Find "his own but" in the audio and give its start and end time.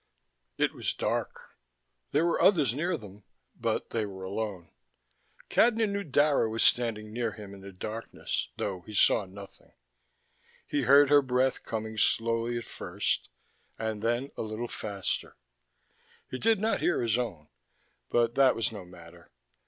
17.03-18.33